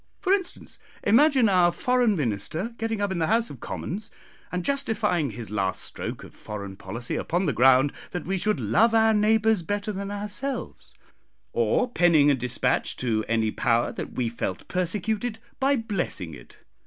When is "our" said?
1.47-1.71, 8.95-9.13